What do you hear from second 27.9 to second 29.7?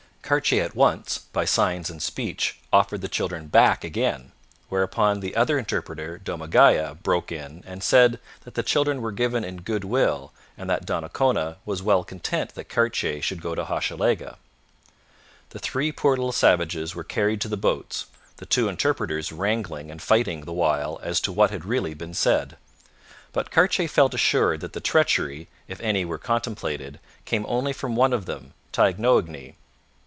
one of them, Taignoagny.